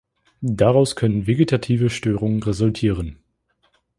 Daraus 0.41 0.95
können 0.95 1.27
vegetative 1.27 1.91
Störungen 1.91 2.41
resultieren. 2.41 3.19